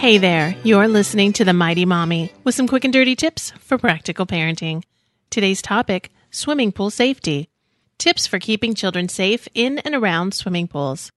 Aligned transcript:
Hey 0.00 0.16
there, 0.16 0.56
you're 0.64 0.88
listening 0.88 1.34
to 1.34 1.44
The 1.44 1.52
Mighty 1.52 1.84
Mommy 1.84 2.32
with 2.42 2.54
some 2.54 2.66
quick 2.66 2.84
and 2.84 2.92
dirty 2.92 3.14
tips 3.14 3.50
for 3.60 3.76
practical 3.76 4.24
parenting. 4.24 4.82
Today's 5.28 5.60
topic 5.60 6.10
swimming 6.30 6.72
pool 6.72 6.88
safety. 6.88 7.50
Tips 7.98 8.26
for 8.26 8.38
keeping 8.38 8.74
children 8.74 9.10
safe 9.10 9.46
in 9.52 9.78
and 9.80 9.94
around 9.94 10.32
swimming 10.32 10.68
pools. 10.68 11.10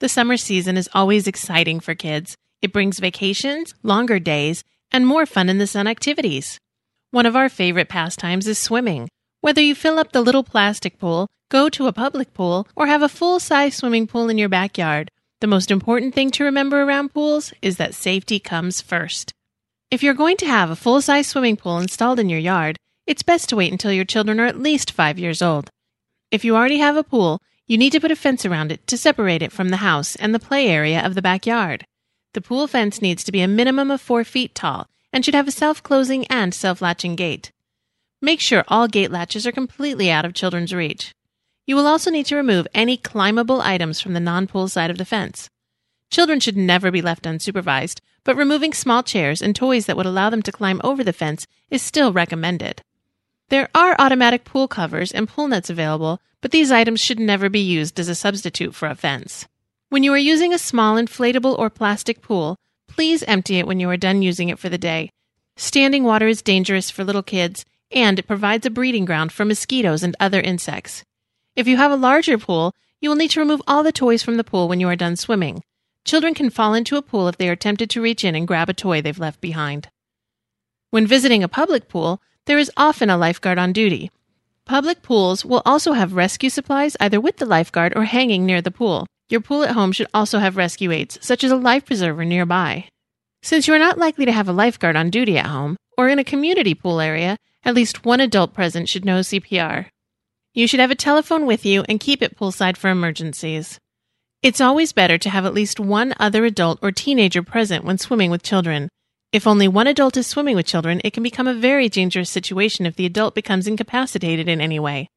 The 0.00 0.10
summer 0.10 0.36
season 0.36 0.76
is 0.76 0.90
always 0.92 1.26
exciting 1.26 1.80
for 1.80 1.94
kids. 1.94 2.36
It 2.60 2.74
brings 2.74 2.98
vacations, 2.98 3.74
longer 3.82 4.18
days, 4.18 4.64
and 4.92 5.06
more 5.06 5.24
fun 5.24 5.48
in 5.48 5.56
the 5.56 5.66
sun 5.66 5.86
activities. 5.86 6.60
One 7.10 7.24
of 7.24 7.36
our 7.36 7.48
favorite 7.48 7.88
pastimes 7.88 8.46
is 8.46 8.58
swimming. 8.58 9.08
Whether 9.40 9.62
you 9.62 9.74
fill 9.74 9.98
up 9.98 10.12
the 10.12 10.20
little 10.20 10.44
plastic 10.44 10.98
pool, 10.98 11.30
go 11.48 11.70
to 11.70 11.86
a 11.86 11.92
public 11.94 12.34
pool, 12.34 12.68
or 12.76 12.86
have 12.86 13.00
a 13.00 13.08
full 13.08 13.40
size 13.40 13.74
swimming 13.76 14.06
pool 14.06 14.28
in 14.28 14.36
your 14.36 14.50
backyard, 14.50 15.10
the 15.44 15.48
most 15.48 15.70
important 15.70 16.14
thing 16.14 16.30
to 16.30 16.42
remember 16.42 16.80
around 16.80 17.12
pools 17.12 17.52
is 17.60 17.76
that 17.76 17.94
safety 17.94 18.38
comes 18.38 18.80
first. 18.80 19.34
If 19.90 20.02
you're 20.02 20.14
going 20.14 20.38
to 20.38 20.46
have 20.46 20.70
a 20.70 20.74
full 20.74 21.02
size 21.02 21.26
swimming 21.26 21.58
pool 21.58 21.80
installed 21.80 22.18
in 22.18 22.30
your 22.30 22.38
yard, 22.38 22.78
it's 23.06 23.22
best 23.22 23.50
to 23.50 23.56
wait 23.56 23.70
until 23.70 23.92
your 23.92 24.06
children 24.06 24.40
are 24.40 24.46
at 24.46 24.58
least 24.58 24.90
five 24.90 25.18
years 25.18 25.42
old. 25.42 25.68
If 26.30 26.46
you 26.46 26.56
already 26.56 26.78
have 26.78 26.96
a 26.96 27.04
pool, 27.04 27.42
you 27.66 27.76
need 27.76 27.92
to 27.92 28.00
put 28.00 28.10
a 28.10 28.16
fence 28.16 28.46
around 28.46 28.72
it 28.72 28.86
to 28.86 28.96
separate 28.96 29.42
it 29.42 29.52
from 29.52 29.68
the 29.68 29.84
house 29.84 30.16
and 30.16 30.34
the 30.34 30.38
play 30.38 30.66
area 30.66 31.04
of 31.04 31.14
the 31.14 31.20
backyard. 31.20 31.84
The 32.32 32.40
pool 32.40 32.66
fence 32.66 33.02
needs 33.02 33.22
to 33.24 33.30
be 33.30 33.42
a 33.42 33.46
minimum 33.46 33.90
of 33.90 34.00
four 34.00 34.24
feet 34.24 34.54
tall 34.54 34.88
and 35.12 35.26
should 35.26 35.34
have 35.34 35.46
a 35.46 35.52
self 35.52 35.82
closing 35.82 36.24
and 36.28 36.54
self 36.54 36.80
latching 36.80 37.16
gate. 37.16 37.52
Make 38.22 38.40
sure 38.40 38.64
all 38.68 38.88
gate 38.88 39.10
latches 39.10 39.46
are 39.46 39.52
completely 39.52 40.10
out 40.10 40.24
of 40.24 40.32
children's 40.32 40.72
reach. 40.72 41.12
You 41.66 41.76
will 41.76 41.86
also 41.86 42.10
need 42.10 42.26
to 42.26 42.36
remove 42.36 42.68
any 42.74 42.96
climbable 42.96 43.62
items 43.62 44.00
from 44.00 44.12
the 44.12 44.20
non 44.20 44.46
pool 44.46 44.68
side 44.68 44.90
of 44.90 44.98
the 44.98 45.04
fence. 45.04 45.48
Children 46.10 46.40
should 46.40 46.56
never 46.56 46.90
be 46.90 47.00
left 47.00 47.24
unsupervised, 47.24 48.00
but 48.22 48.36
removing 48.36 48.72
small 48.72 49.02
chairs 49.02 49.40
and 49.40 49.56
toys 49.56 49.86
that 49.86 49.96
would 49.96 50.06
allow 50.06 50.30
them 50.30 50.42
to 50.42 50.52
climb 50.52 50.80
over 50.84 51.02
the 51.02 51.12
fence 51.12 51.46
is 51.70 51.82
still 51.82 52.12
recommended. 52.12 52.82
There 53.48 53.68
are 53.74 53.96
automatic 53.98 54.44
pool 54.44 54.68
covers 54.68 55.12
and 55.12 55.28
pool 55.28 55.48
nets 55.48 55.70
available, 55.70 56.20
but 56.40 56.50
these 56.50 56.70
items 56.70 57.00
should 57.00 57.18
never 57.18 57.48
be 57.48 57.60
used 57.60 57.98
as 57.98 58.08
a 58.08 58.14
substitute 58.14 58.74
for 58.74 58.88
a 58.88 58.94
fence. 58.94 59.46
When 59.88 60.02
you 60.02 60.12
are 60.12 60.18
using 60.18 60.52
a 60.52 60.58
small 60.58 60.96
inflatable 60.96 61.58
or 61.58 61.70
plastic 61.70 62.20
pool, 62.20 62.58
please 62.86 63.22
empty 63.24 63.58
it 63.58 63.66
when 63.66 63.80
you 63.80 63.88
are 63.90 63.96
done 63.96 64.22
using 64.22 64.50
it 64.50 64.58
for 64.58 64.68
the 64.68 64.78
day. 64.78 65.10
Standing 65.56 66.04
water 66.04 66.26
is 66.26 66.42
dangerous 66.42 66.90
for 66.90 67.04
little 67.04 67.22
kids, 67.22 67.64
and 67.90 68.18
it 68.18 68.26
provides 68.26 68.66
a 68.66 68.70
breeding 68.70 69.04
ground 69.04 69.32
for 69.32 69.44
mosquitoes 69.44 70.02
and 70.02 70.16
other 70.18 70.40
insects. 70.40 71.04
If 71.56 71.68
you 71.68 71.76
have 71.76 71.92
a 71.92 71.96
larger 71.96 72.36
pool, 72.36 72.72
you 73.00 73.08
will 73.08 73.16
need 73.16 73.30
to 73.30 73.40
remove 73.40 73.62
all 73.66 73.82
the 73.84 73.92
toys 73.92 74.22
from 74.22 74.36
the 74.36 74.44
pool 74.44 74.66
when 74.66 74.80
you 74.80 74.88
are 74.88 74.96
done 74.96 75.14
swimming. 75.14 75.62
Children 76.04 76.34
can 76.34 76.50
fall 76.50 76.74
into 76.74 76.96
a 76.96 77.02
pool 77.02 77.28
if 77.28 77.38
they 77.38 77.48
are 77.48 77.56
tempted 77.56 77.88
to 77.90 78.02
reach 78.02 78.24
in 78.24 78.34
and 78.34 78.46
grab 78.46 78.68
a 78.68 78.74
toy 78.74 79.00
they've 79.00 79.18
left 79.18 79.40
behind. 79.40 79.88
When 80.90 81.06
visiting 81.06 81.44
a 81.44 81.48
public 81.48 81.88
pool, 81.88 82.20
there 82.46 82.58
is 82.58 82.72
often 82.76 83.08
a 83.08 83.16
lifeguard 83.16 83.58
on 83.58 83.72
duty. 83.72 84.10
Public 84.64 85.02
pools 85.02 85.44
will 85.44 85.62
also 85.64 85.92
have 85.92 86.14
rescue 86.14 86.50
supplies 86.50 86.96
either 86.98 87.20
with 87.20 87.36
the 87.36 87.46
lifeguard 87.46 87.96
or 87.96 88.04
hanging 88.04 88.44
near 88.44 88.60
the 88.60 88.70
pool. 88.70 89.06
Your 89.28 89.40
pool 89.40 89.62
at 89.62 89.70
home 89.70 89.92
should 89.92 90.08
also 90.12 90.40
have 90.40 90.56
rescue 90.56 90.90
aids, 90.90 91.18
such 91.20 91.44
as 91.44 91.52
a 91.52 91.56
life 91.56 91.84
preserver 91.84 92.24
nearby. 92.24 92.88
Since 93.42 93.68
you 93.68 93.74
are 93.74 93.78
not 93.78 93.98
likely 93.98 94.24
to 94.24 94.32
have 94.32 94.48
a 94.48 94.52
lifeguard 94.52 94.96
on 94.96 95.10
duty 95.10 95.38
at 95.38 95.46
home, 95.46 95.76
or 95.96 96.08
in 96.08 96.18
a 96.18 96.24
community 96.24 96.74
pool 96.74 97.00
area, 97.00 97.36
at 97.62 97.74
least 97.74 98.04
one 98.04 98.20
adult 98.20 98.54
present 98.54 98.88
should 98.88 99.04
know 99.04 99.20
CPR. 99.20 99.86
You 100.56 100.68
should 100.68 100.78
have 100.78 100.92
a 100.92 100.94
telephone 100.94 101.46
with 101.46 101.66
you 101.66 101.82
and 101.88 101.98
keep 101.98 102.22
it 102.22 102.38
poolside 102.38 102.76
for 102.76 102.88
emergencies. 102.88 103.80
It's 104.40 104.60
always 104.60 104.92
better 104.92 105.18
to 105.18 105.28
have 105.28 105.44
at 105.44 105.52
least 105.52 105.80
one 105.80 106.14
other 106.20 106.44
adult 106.44 106.78
or 106.80 106.92
teenager 106.92 107.42
present 107.42 107.84
when 107.84 107.98
swimming 107.98 108.30
with 108.30 108.44
children. 108.44 108.88
If 109.32 109.48
only 109.48 109.66
one 109.66 109.88
adult 109.88 110.16
is 110.16 110.28
swimming 110.28 110.54
with 110.54 110.64
children, 110.64 111.00
it 111.02 111.12
can 111.12 111.24
become 111.24 111.48
a 111.48 111.54
very 111.54 111.88
dangerous 111.88 112.30
situation 112.30 112.86
if 112.86 112.94
the 112.94 113.04
adult 113.04 113.34
becomes 113.34 113.66
incapacitated 113.66 114.48
in 114.48 114.60
any 114.60 114.78
way. 114.78 115.08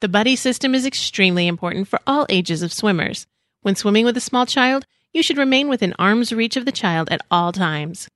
The 0.00 0.08
buddy 0.08 0.36
system 0.36 0.74
is 0.74 0.86
extremely 0.86 1.48
important 1.48 1.86
for 1.86 2.00
all 2.06 2.24
ages 2.30 2.62
of 2.62 2.72
swimmers. 2.72 3.26
When 3.60 3.76
swimming 3.76 4.06
with 4.06 4.16
a 4.16 4.22
small 4.22 4.46
child, 4.46 4.86
you 5.12 5.22
should 5.22 5.36
remain 5.36 5.68
within 5.68 5.92
arm's 5.98 6.32
reach 6.32 6.56
of 6.56 6.64
the 6.64 6.72
child 6.72 7.10
at 7.10 7.20
all 7.30 7.52
times. 7.52 8.08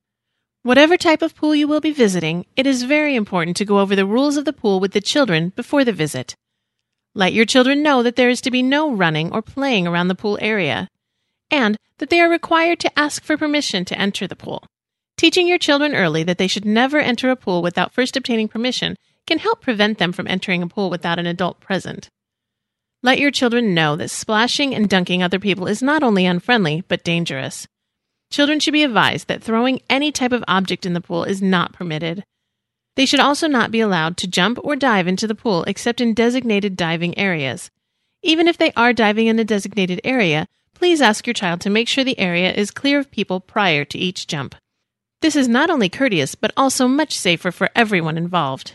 Whatever 0.63 0.97
type 0.97 1.21
of 1.21 1.35
pool 1.37 1.55
you 1.55 1.69
will 1.69 1.83
be 1.83 1.93
visiting, 1.93 2.47
it 2.57 2.67
is 2.67 2.85
very 2.85 3.15
important 3.15 3.59
to 3.59 3.67
go 3.67 3.81
over 3.81 3.95
the 3.95 4.07
rules 4.07 4.39
of 4.39 4.47
the 4.47 4.55
pool 4.55 4.81
with 4.81 4.93
the 4.93 5.03
children 5.03 5.51
before 5.51 5.85
the 5.85 5.93
visit. 5.93 6.35
Let 7.15 7.35
your 7.35 7.45
children 7.45 7.83
know 7.83 8.03
that 8.03 8.17
there 8.17 8.31
is 8.31 8.41
to 8.43 8.51
be 8.51 8.63
no 8.63 8.91
running 8.91 9.33
or 9.33 9.43
playing 9.43 9.87
around 9.87 10.09
the 10.09 10.15
pool 10.15 10.39
area, 10.41 10.89
and 11.51 11.77
that 11.99 12.11
they 12.11 12.21
are 12.21 12.29
required 12.29 12.81
to 12.81 12.99
ask 12.99 13.23
for 13.23 13.37
permission 13.37 13.85
to 13.85 13.99
enter 13.99 14.27
the 14.27 14.37
pool. 14.37 14.65
Teaching 15.19 15.47
your 15.47 15.59
children 15.59 15.95
early 15.95 16.23
that 16.23 16.39
they 16.39 16.49
should 16.49 16.65
never 16.65 16.99
enter 16.99 17.31
a 17.31 17.37
pool 17.37 17.63
without 17.63 17.93
first 17.93 18.17
obtaining 18.17 18.49
permission 18.49 18.97
can 19.27 19.39
help 19.39 19.61
prevent 19.61 19.99
them 19.99 20.13
from 20.13 20.27
entering 20.27 20.63
a 20.63 20.67
pool 20.67 20.91
without 20.91 21.19
an 21.19 21.27
adult 21.27 21.61
present. 21.61 22.09
Let 23.03 23.19
your 23.19 23.31
children 23.31 23.75
know 23.75 23.95
that 23.97 24.11
splashing 24.11 24.75
and 24.75 24.89
dunking 24.89 25.23
other 25.23 25.39
people 25.39 25.67
is 25.67 25.83
not 25.83 26.03
only 26.03 26.25
unfriendly, 26.25 26.83
but 26.89 27.05
dangerous. 27.05 27.67
Children 28.31 28.59
should 28.61 28.73
be 28.73 28.85
advised 28.85 29.29
that 29.29 29.43
throwing 29.43 29.81
any 29.91 30.11
type 30.11 30.33
of 30.33 30.45
object 30.49 30.87
in 30.87 30.95
the 30.95 31.01
pool 31.01 31.25
is 31.25 31.43
not 31.43 31.73
permitted. 31.73 32.25
They 32.95 33.07
should 33.07 33.21
also 33.21 33.49
not 33.49 33.71
be 33.71 33.81
allowed 33.81 34.17
to 34.19 34.27
jump 34.27 34.59
or 34.63 34.77
dive 34.77 35.07
into 35.07 35.27
the 35.27 35.35
pool 35.35 35.65
except 35.65 36.01
in 36.01 36.15
designated 36.15 36.77
diving 36.77 37.17
areas. 37.17 37.71
Even 38.23 38.47
if 38.47 38.59
they 38.59 38.73
are 38.73 38.93
diving 38.93 39.27
in 39.27 39.39
a 39.39 39.45
designated 39.45 40.01
area, 40.05 40.47
please 40.75 41.01
ask 41.01 41.27
your 41.27 41.35
child 41.35 41.61
to 41.63 41.71
make 41.71 41.89
sure 41.89 42.05
the 42.05 42.19
area 42.19 42.53
is 42.53 42.71
clear 42.71 42.99
of 42.99 43.11
people 43.11 43.41
prior 43.41 43.85
to 43.85 43.99
each 43.99 44.27
jump. 44.27 44.55
This 45.23 45.37
is 45.37 45.49
not 45.49 45.71
only 45.71 45.89
courteous, 45.89 46.35
but 46.35 46.53
also 46.57 46.87
much 46.89 47.17
safer 47.17 47.51
for 47.51 47.71
everyone 47.75 48.19
involved. 48.19 48.75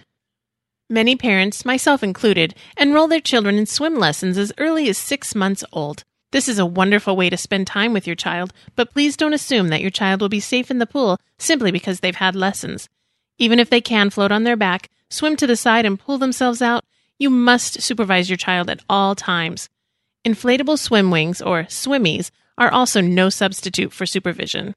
Many 0.89 1.17
parents, 1.17 1.65
myself 1.65 2.01
included, 2.01 2.55
enroll 2.77 3.09
their 3.09 3.19
children 3.19 3.55
in 3.57 3.65
swim 3.65 3.95
lessons 3.95 4.37
as 4.37 4.53
early 4.57 4.87
as 4.87 4.97
six 4.97 5.35
months 5.35 5.63
old. 5.73 6.05
This 6.31 6.47
is 6.47 6.59
a 6.59 6.65
wonderful 6.65 7.15
way 7.17 7.29
to 7.29 7.37
spend 7.37 7.67
time 7.67 7.93
with 7.93 8.07
your 8.07 8.15
child, 8.15 8.53
but 8.75 8.91
please 8.91 9.17
don't 9.17 9.33
assume 9.33 9.67
that 9.67 9.81
your 9.81 9.91
child 9.91 10.21
will 10.21 10.29
be 10.29 10.39
safe 10.39 10.71
in 10.71 10.79
the 10.79 10.85
pool 10.85 11.19
simply 11.37 11.71
because 11.71 11.99
they've 11.99 12.15
had 12.15 12.35
lessons. 12.35 12.87
Even 13.37 13.59
if 13.59 13.69
they 13.69 13.81
can 13.81 14.09
float 14.09 14.31
on 14.31 14.43
their 14.43 14.55
back, 14.55 14.89
swim 15.09 15.35
to 15.35 15.47
the 15.47 15.55
side, 15.55 15.85
and 15.85 15.99
pull 15.99 16.17
themselves 16.17 16.61
out, 16.61 16.83
you 17.19 17.29
must 17.29 17.81
supervise 17.81 18.29
your 18.29 18.37
child 18.37 18.69
at 18.69 18.83
all 18.89 19.15
times. 19.15 19.69
Inflatable 20.25 20.77
swim 20.77 21.11
wings, 21.11 21.41
or 21.41 21.63
swimmies, 21.63 22.31
are 22.57 22.71
also 22.71 23.01
no 23.01 23.29
substitute 23.29 23.93
for 23.93 24.05
supervision. 24.05 24.73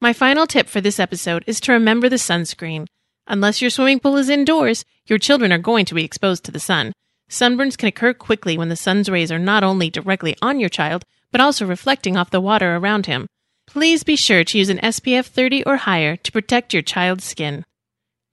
My 0.00 0.12
final 0.12 0.46
tip 0.46 0.68
for 0.68 0.80
this 0.80 0.98
episode 0.98 1.44
is 1.46 1.60
to 1.60 1.72
remember 1.72 2.08
the 2.08 2.16
sunscreen. 2.16 2.86
Unless 3.26 3.60
your 3.60 3.70
swimming 3.70 4.00
pool 4.00 4.16
is 4.16 4.28
indoors, 4.28 4.84
your 5.06 5.18
children 5.18 5.52
are 5.52 5.58
going 5.58 5.86
to 5.86 5.94
be 5.94 6.04
exposed 6.04 6.44
to 6.44 6.50
the 6.50 6.60
sun. 6.60 6.92
Sunburns 7.30 7.76
can 7.76 7.88
occur 7.88 8.12
quickly 8.12 8.58
when 8.58 8.68
the 8.68 8.76
sun's 8.76 9.08
rays 9.08 9.32
are 9.32 9.38
not 9.38 9.64
only 9.64 9.88
directly 9.88 10.36
on 10.42 10.60
your 10.60 10.68
child, 10.68 11.04
but 11.32 11.40
also 11.40 11.64
reflecting 11.64 12.16
off 12.16 12.30
the 12.30 12.40
water 12.40 12.76
around 12.76 13.06
him. 13.06 13.26
Please 13.66 14.04
be 14.04 14.16
sure 14.16 14.44
to 14.44 14.58
use 14.58 14.68
an 14.68 14.78
SPF 14.78 15.26
30 15.26 15.64
or 15.64 15.76
higher 15.76 16.16
to 16.16 16.32
protect 16.32 16.72
your 16.72 16.82
child's 16.82 17.24
skin. 17.24 17.64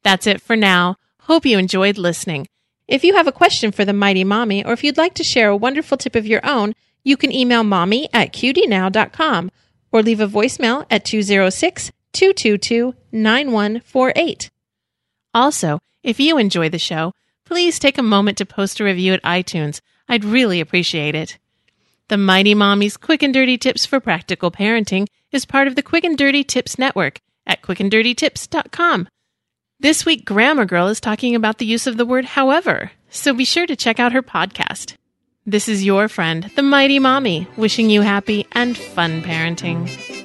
That's 0.04 0.28
it 0.28 0.42
for 0.42 0.56
now. 0.56 0.98
Hope 1.22 1.46
you 1.46 1.58
enjoyed 1.58 1.98
listening. 1.98 2.48
If 2.88 3.04
you 3.04 3.16
have 3.16 3.28
a 3.28 3.32
question 3.32 3.72
for 3.72 3.86
the 3.86 3.94
Mighty 3.94 4.24
Mommy, 4.24 4.66
or 4.66 4.74
if 4.74 4.84
you'd 4.84 4.98
like 4.98 5.14
to 5.16 5.24
share 5.24 5.50
a 5.50 5.56
wonderful 5.56 5.98
tip 5.98 6.16
of 6.16 6.28
your 6.28 6.46
own, 6.46 6.74
you 7.04 7.18
can 7.18 7.32
email 7.32 7.64
mommy 7.64 8.10
at 8.14 8.34
qdnow.com 8.34 9.52
or 9.92 10.04
leave 10.04 10.20
a 10.20 10.28
voicemail 10.28 10.86
at 10.90 11.06
206 11.06 11.92
222 12.14 12.94
9148. 13.12 14.52
Also, 15.34 15.80
if 16.04 16.20
you 16.20 16.38
enjoy 16.38 16.70
the 16.70 16.80
show, 16.80 17.14
please 17.46 17.80
take 17.80 17.98
a 17.98 18.04
moment 18.04 18.38
to 18.38 18.46
post 18.46 18.80
a 18.80 18.84
review 18.84 19.14
at 19.14 19.24
iTunes. 19.24 19.82
I'd 20.10 20.26
really 20.26 20.60
appreciate 20.60 21.16
it. 21.16 21.38
The 22.10 22.18
Mighty 22.18 22.54
Mommy's 22.54 22.98
Quick 22.98 23.24
and 23.24 23.34
Dirty 23.34 23.58
Tips 23.58 23.86
for 23.86 24.02
Practical 24.02 24.52
Parenting 24.52 25.08
is 25.32 25.46
part 25.46 25.68
of 25.68 25.76
the 25.76 25.84
Quick 25.84 26.04
and 26.04 26.18
Dirty 26.18 26.44
Tips 26.44 26.78
Network 26.78 27.20
at 27.46 27.62
quickanddirtytips.com. 27.62 29.08
This 29.80 30.06
week, 30.06 30.26
Grammar 30.26 30.66
Girl 30.66 30.88
is 30.88 31.00
talking 31.00 31.36
about 31.36 31.58
the 31.58 31.66
use 31.66 31.88
of 31.88 31.98
the 31.98 32.06
word 32.06 32.26
however, 32.26 32.92
so 33.10 33.34
be 33.34 33.46
sure 33.46 33.66
to 33.66 33.76
check 33.76 34.00
out 34.00 34.14
her 34.14 34.22
podcast. 34.22 34.96
This 35.46 35.68
is 35.68 35.84
your 35.84 36.08
friend, 36.08 36.52
the 36.56 36.62
Mighty 36.62 37.00
Mommy, 37.00 37.48
wishing 37.58 37.90
you 37.90 38.02
happy 38.02 38.46
and 38.52 38.78
fun 38.78 39.24
parenting. 39.24 40.21